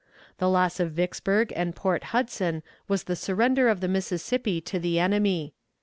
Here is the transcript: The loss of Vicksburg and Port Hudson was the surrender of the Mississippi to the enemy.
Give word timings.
The 0.39 0.49
loss 0.49 0.79
of 0.79 0.93
Vicksburg 0.93 1.53
and 1.55 1.75
Port 1.75 2.05
Hudson 2.05 2.63
was 2.87 3.03
the 3.03 3.15
surrender 3.15 3.69
of 3.69 3.81
the 3.81 3.87
Mississippi 3.87 4.59
to 4.61 4.79
the 4.79 4.97
enemy. 4.97 5.53